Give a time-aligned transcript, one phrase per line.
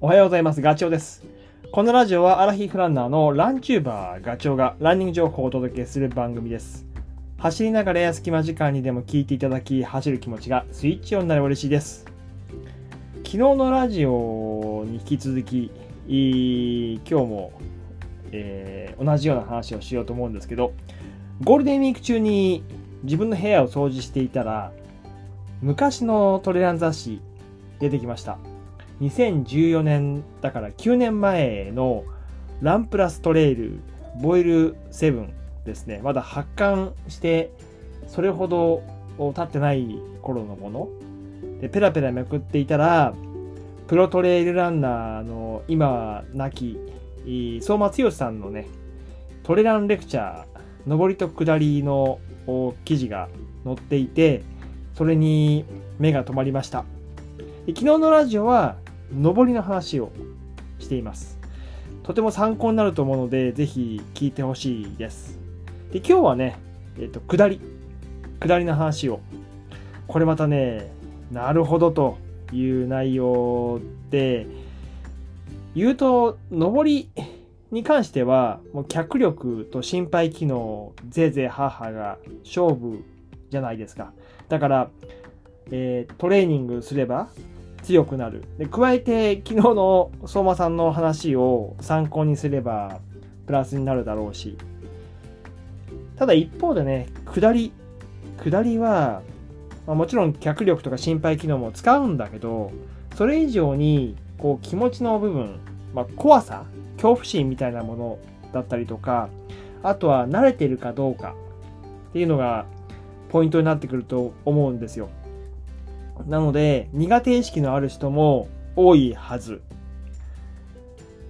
[0.00, 0.60] おはようございます。
[0.60, 1.24] ガチョウです。
[1.72, 6.86] このラジオはアラヒフランナーのランチューバーガチョウがランニング情報をお届けする番組です。
[7.36, 12.04] 走りながらや隙間時間にでも聞いていただき、走る気持ちがスイッチオンになれば嬉しいです。
[13.24, 15.72] 昨日のラジオに引き続き、
[16.06, 17.50] 今日も、
[18.30, 20.74] えー、同じような話をしようと思うんですけど、
[21.42, 22.62] ゴールデンウィーク中に
[23.02, 24.70] 自分の部屋を掃除していたら、
[25.60, 27.20] 昔のトレラン雑誌
[27.80, 28.38] 出てきました。
[29.00, 32.04] 2014年だから9年前の
[32.60, 33.80] ランプラストレイル
[34.20, 35.28] ボイル7
[35.64, 36.00] ですね。
[36.02, 37.52] まだ発刊して
[38.08, 38.82] それほど
[39.18, 40.88] 経ってない頃のもの。
[41.60, 43.12] で、ペラペラめくっていたら、
[43.86, 46.78] プロトレイルランナーの今亡き
[47.60, 48.66] 相馬剛さんのね、
[49.42, 52.18] トレランレクチャー、上りと下りの
[52.84, 53.28] 記事が
[53.64, 54.42] 載っていて、
[54.94, 55.64] それに
[55.98, 56.84] 目が止まりました。
[57.66, 58.76] 昨日のラジオは
[59.12, 60.10] 上りの話を
[60.78, 61.38] しています。
[62.02, 65.38] とても参考になると思うので、ぜひ聞いてほしいです。
[65.92, 66.58] で、今日はね、
[66.98, 67.60] えっ、と、下り。
[68.40, 69.20] 下りの話を。
[70.06, 70.90] これまたね、
[71.30, 72.18] なるほどと
[72.52, 74.46] いう内容で、
[75.74, 77.10] 言うと、上り
[77.70, 83.04] に関しては、もう脚力と心肺機能、ぜいぜいハーハーが勝負
[83.50, 84.12] じゃないですか。
[84.48, 84.90] だから、
[85.70, 87.28] えートレーニングすれば
[87.82, 88.44] 強くなる。
[88.58, 93.00] で加えて、昨日の相馬さんの話を参考にすれば、
[93.46, 94.56] プラスになるだろうし。
[96.16, 97.72] ただ一方でね、下り。
[98.42, 99.22] 下りは、
[99.86, 102.70] まあ、もちろん脚力とか心肺機能も使うんだけど、
[103.16, 105.58] それ以上に、こう気持ちの部分、
[105.94, 106.64] まあ、怖さ、
[106.96, 108.18] 恐怖心みたいなもの
[108.52, 109.28] だったりとか、
[109.82, 111.34] あとは慣れてるかどうか
[112.10, 112.66] っていうのが
[113.30, 115.08] ポイントになってくると思うんですよ。
[116.26, 119.62] なので、苦手意識のある人も多いはず。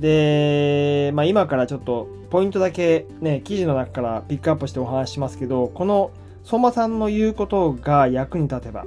[0.00, 6.10] で、まあ今からちょっとポイントだけね、記事の中からピックアップしてお話しますけど、この
[6.44, 8.86] 相馬さんの言うことが役に立てば、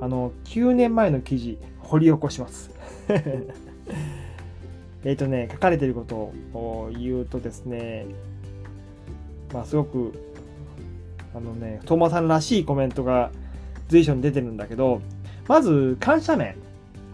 [0.00, 2.70] あの、9年前の記事、掘り起こします。
[5.04, 8.06] えっとね、書かれてることを言うとですね、
[9.52, 10.12] まあすごく、
[11.34, 13.32] あのね、相馬さんらしいコメントが
[13.92, 15.02] 随所に出てるんだけど、
[15.46, 16.56] まず、緩斜面。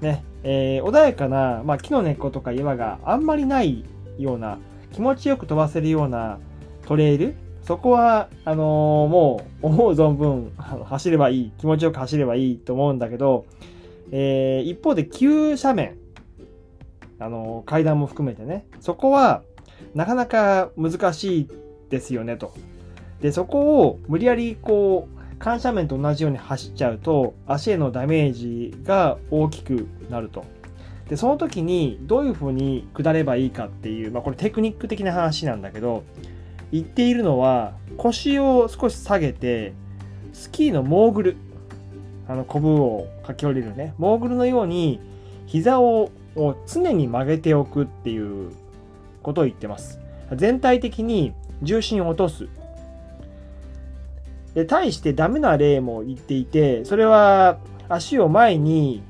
[0.00, 3.84] ね、えー穏やかな、まあ、木の根っことか岩があんまりない
[4.16, 4.58] ような、
[4.92, 6.38] 気持ちよく飛ばせるような
[6.86, 7.34] トレイル。
[7.62, 11.50] そこは、あのーもう、思う存分 走ればいい。
[11.58, 13.44] 気持ちよく走ればいいと思うんだけど、
[14.12, 15.96] えー一方で急斜面。
[17.18, 18.66] あのー階段も含めてね。
[18.78, 19.42] そこは、
[19.94, 21.48] なかなか難しい
[21.90, 22.52] ですよね、と。
[23.20, 30.44] で、そこを無理やりこう、緩斜面と同じように走っちゃうと足へのダメージが大きくなると。
[31.08, 36.04] で、その時にどういう風に下ればいいかっていう、まあこれテクニック的な話なんだけど、
[36.70, 39.72] 言っているのは腰を少し下げて、
[40.32, 41.36] スキーのモーグル、
[42.28, 45.00] あの、コブを駆け下りるね、モーグルのように
[45.46, 48.52] 膝をを常に曲げておくっていう
[49.22, 49.98] ことを言ってます。
[50.34, 51.32] 全体的に
[51.62, 52.48] 重心を落とす。
[54.58, 59.04] で対してダメな例も言っていてそれは足を前に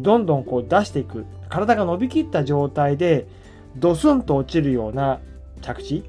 [0.00, 1.26] どんどんこう出していく。
[1.50, 3.26] 体が伸びきった状態で
[3.76, 5.20] ドスンと落ちるような
[5.60, 6.04] 着地、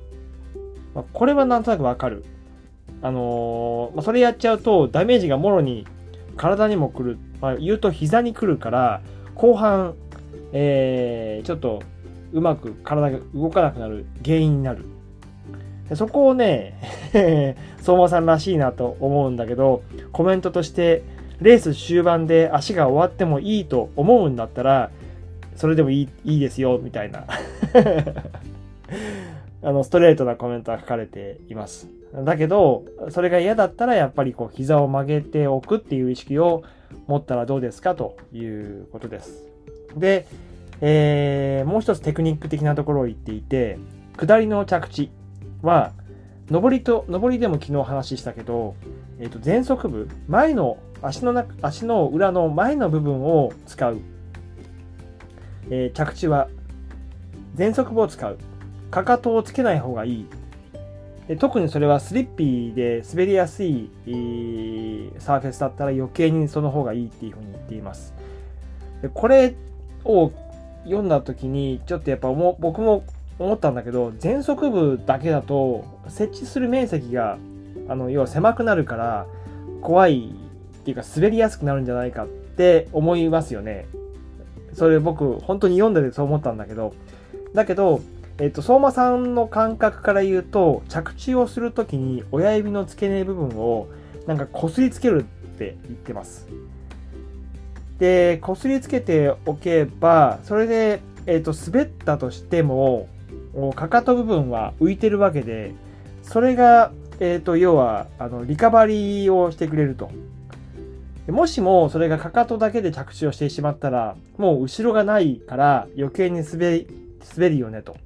[0.93, 2.23] まあこれはなんとなくわかる。
[3.01, 5.85] あのーまあ、それやっちゃうとダメージがもろに
[6.37, 9.01] 体にも来る、まあ、言うと膝に来るから
[9.35, 9.95] 後半、
[10.53, 11.83] えーちょっと
[12.31, 14.85] うまく体が動かなくなる原因になる。
[15.89, 16.73] でそこをね
[17.81, 21.03] 相馬さんらしいなと思うんだけど、コメントとして、
[21.41, 24.89] レース終盤で足が終わってもいいと思うんだったら、
[25.55, 27.25] それでもいいいいですよ、みたいな。
[29.61, 31.87] あの、ストレートなコメントが書かれています。
[32.23, 36.63] だけど、それが嫌だったら、やっぱりこう、膝を曲げておくっていう意識を
[37.07, 37.95] 持ったらどうですか？
[37.95, 39.47] ということです。
[39.95, 40.25] で、
[40.81, 43.77] えーもう一つテクニック的なところを言っていて、
[44.17, 45.09] 下りの着地
[45.65, 45.91] は、
[46.49, 48.75] 上りと、上りでも昨日話したけど、
[49.19, 53.97] えっ、と、前足部、前の、足の中、足の裏の前の部分を使う。
[55.69, 56.47] えー着地は、
[57.57, 58.37] 前足部を使う。
[58.91, 60.27] かかとをつけない方がいい。
[61.39, 63.89] 特にそれはスリッピーで滑りやすい、
[65.17, 68.13] サーフェスだったら余計にその方がいいっていうふうに言っています。
[69.01, 69.55] でこれ
[70.03, 70.31] を
[70.83, 73.03] 読んだ時に、ちょっとやっぱ僕も
[73.39, 77.37] 思ったんだけど前足部だけだと設置する面積が
[77.87, 79.27] あの要は狭くなるから
[79.81, 83.87] 怖いっていうか滑りやすくなるんじゃないかって思いますよね
[84.75, 86.93] それ僕、本当に読んでてそう思ったんだけど、
[87.53, 88.01] だけど、
[88.37, 93.87] えっと、相馬さんの感覚から言うと、着地をするときに親指の付け根部分を
[94.27, 95.23] なんか擦りつけるっ
[95.57, 96.47] て言ってます。
[97.99, 103.07] で、擦りつけておけば、それで、えっと、滑ったとしても、
[103.75, 105.73] かかと部分は浮いてるわけで、
[106.21, 110.11] それが、えっと、要は、あの、リカバリーをしてくれると。
[111.27, 116.87] もしもそれがかかとだけで着地をしてしまったら、もう後ろがないから余計に滑り、
[117.35, 117.97] 滑るよねと。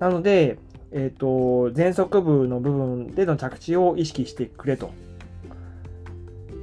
[0.00, 0.58] なので、
[0.90, 4.90] えっ、ー、と、前足部の部分での着地を意識してくれと。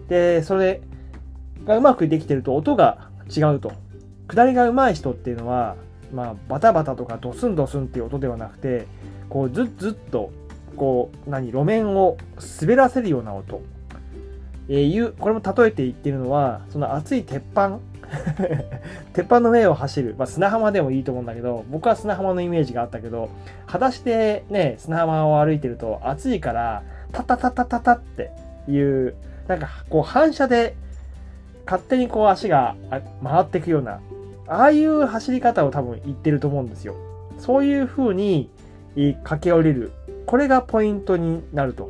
[0.09, 0.81] で、それ
[1.65, 3.71] がうまくできてると音が違うと。
[4.27, 5.77] 下りが上手い人っていうのは、
[6.13, 8.87] まあ、バタバタとかドスンドスンっていう音ではなくて、
[9.29, 10.31] こう、ずっずっと、
[10.75, 12.17] こう、何、路面を
[12.61, 13.61] 滑らせるような音。
[14.69, 17.79] えー、いう、これも例えて言ってるのは、その熱い鉄板
[19.13, 20.15] 鉄板の上を走る。
[20.17, 23.29] まあ、砂浜でもいいと思うんだけど、僕は砂浜のイメージがあったけど、
[23.65, 28.31] 裸足でね、砂浜を歩いてると暑いから、タタタタタタって
[28.67, 29.15] いう、
[29.47, 30.75] なんかこう反射で
[31.65, 32.75] 勝手にこう足が
[33.23, 33.99] 回っていくような、
[34.51, 36.93] ああいう走り方を多分言ってると思うんですよ。
[37.37, 38.49] そういう風に
[39.23, 39.93] 駆け下りる。
[40.25, 41.89] これがポイントになると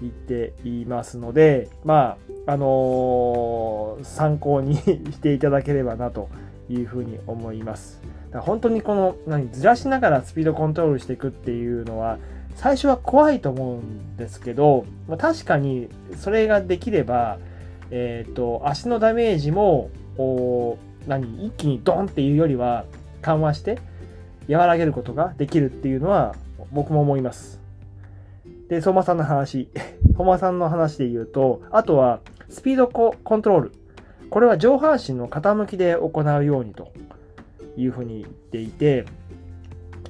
[0.00, 2.16] 言っていますので、ま
[2.46, 6.28] あ、あのー、参考にしていただければなと
[6.68, 8.00] いうふうに思います。
[8.26, 12.18] だから本当にこの、何、ずらしながらスピードコントロールしていくっていうのは、
[12.56, 17.38] 最初は怖いと思うんですけど、まあ、確かにそれができれば、
[17.92, 19.90] えっ、ー、と、足のダメージも、
[21.06, 22.84] 何、一気にドンっていうよりは
[23.20, 23.78] 緩和して
[24.48, 26.34] 和らげることができるっていうのは
[26.72, 27.60] 僕も思います。
[28.68, 29.68] で、相馬さんの話、
[30.16, 33.72] 相馬さんの話で言うと、あとは、スピードコントロール。
[34.30, 36.90] これは上半身の傾きで行うようにと
[37.76, 39.04] いうふうに言っていて、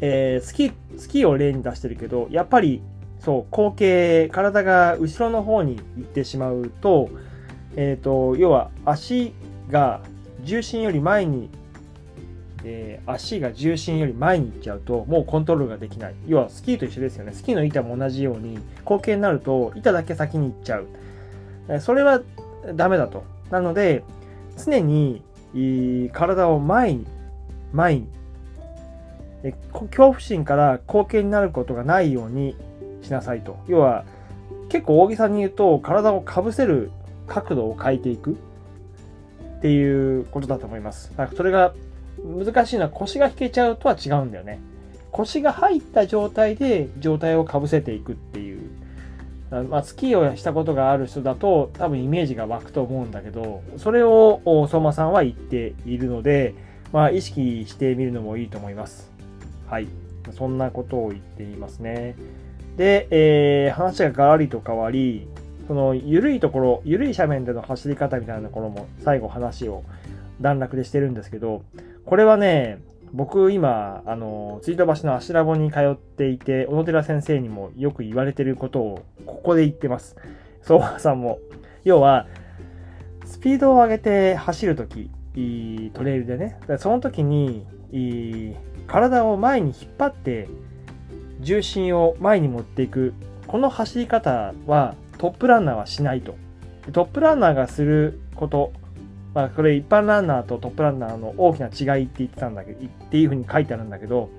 [0.01, 2.83] えー、スキー、スキーを例に出してるけど、やっぱり、
[3.19, 7.09] そう、後傾、体が後ろの方に行ってしまうと、
[7.77, 9.35] えっ、ー、と、要は足
[9.71, 10.01] が
[10.43, 11.51] 重心より前に
[12.65, 16.15] えー、足が重心より前に行っちゃうと、もうコントロールができない。
[16.27, 17.33] 要はスキーと一緒ですよね。
[17.33, 20.87] スキーの板も同じように、後傾になると板だけ先に行っちゃう。
[21.69, 22.21] え、それは
[22.75, 23.25] ダメだと。
[23.51, 24.05] なので、
[24.65, 25.23] 常に
[26.13, 27.07] 体を前に、
[27.73, 28.07] 前に、
[29.73, 32.55] 恐怖心から後傾になることがないように
[33.03, 33.59] しなさいと。
[33.67, 34.05] 要は、
[34.69, 36.93] 結構大げさに言うと、体をかぶせる
[37.27, 38.37] 角度を変えていく
[39.63, 41.11] っていうことだと思います。
[41.11, 41.73] だからそれが
[42.19, 44.59] 難しいのは腰が引けちゃうとは違うんだよね。
[45.13, 48.61] 腰が入った状態で状態をかぶせていくっていう。
[49.69, 56.55] まあ、スキーをしたことがある人だと多分イメージが湧くと思うんだけど、それを相馬さんは言っているので、
[56.93, 59.13] まあ、意識してみるのもいいと思います。
[59.69, 59.87] はい。
[60.33, 62.17] そんなことを言っていますね。
[62.77, 65.29] で、えー、話がガラリと変わり、
[65.67, 69.85] その緩いところ、緩い斜面での走り方みたいなところも最後話を
[70.41, 71.63] 段落でしてるんですけど、
[72.05, 72.79] これはね、
[73.13, 80.17] 僕今、あの、ツイート橋の芦ラボに通っていて、小野寺先生にもよく言われてることをここで言ってます。
[80.63, 81.39] 相馬さんも。
[81.85, 82.27] 要は、
[83.27, 85.11] スピードを上げて走るとき、
[85.93, 87.67] トレイルでね、その時に、
[88.87, 90.49] 体を前に引っ張って
[91.41, 93.13] 重心を前に持っていく、
[93.47, 96.35] この走り方はトップランナーはしないと。
[96.91, 98.73] トップランナーがすること、
[99.35, 104.31] まあ、これ一般ランナーとトップランナーの大きな違いって言ってたんだけど、っていうふうに書いてあるんだけど、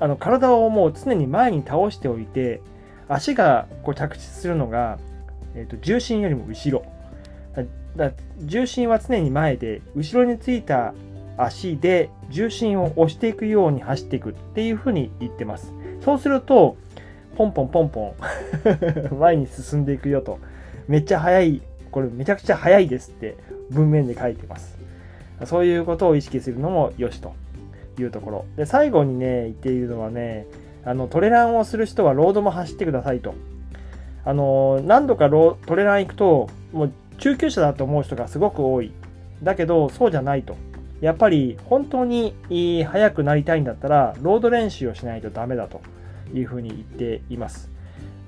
[0.00, 2.62] あの体をもう常に前に倒しておいて、
[3.06, 4.98] 足がこう着地するのが、
[5.54, 6.82] えーと、重心よりも後ろ。
[7.96, 10.94] だ重心は常に前で、後ろについた
[11.36, 15.70] 足で重心を押していくように走っていくっていうふうに言ってます。
[16.00, 16.78] そうすると、
[17.36, 18.14] ポンポンポンポン
[19.20, 20.38] 前に進んでいくよと。
[20.88, 23.36] めっちゃ速い、これめちゃくちゃ速いですって
[23.70, 24.78] 文面で書いてます。
[25.44, 27.34] そういうことを意識するのもよしと
[27.98, 28.44] いうところ。
[28.56, 30.46] で、最後にね、言っているのはね、
[30.84, 33.34] あの、トレランをする人はロードも走ってくださいと。
[34.24, 38.92] あの、何度かロトレラン行くと、もう中級者だと思う人がすごく多い。
[39.42, 40.56] だけど、そうじゃないと。
[41.02, 42.34] やっぱり本当に
[42.84, 45.82] 速くなりたいんだったら、ロード練習をしないとダメだと
[46.34, 47.70] いうふうに言っています。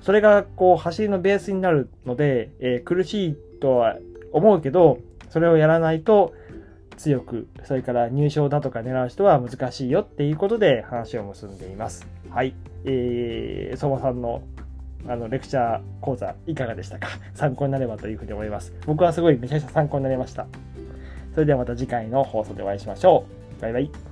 [0.01, 3.97] それがこう走りのベースになるので、えー、苦しいとは
[4.31, 6.33] 思うけど、それをやらないと
[6.97, 12.07] 強く、それから入賞だとか狙う人は難しいよっていうことで話を結んでいます。
[12.29, 12.53] はい。
[12.85, 14.41] えー、相馬さんの
[15.07, 17.07] あのレクチャー講座いかがでしたか？
[17.33, 18.73] 参考になればというふうに思います。
[18.85, 20.47] 僕はすごいめちゃくちゃ参考になりました。
[21.33, 23.25] それではまた次回の放送でお会いしましょ
[23.57, 23.61] う。
[23.61, 24.08] バイバイ。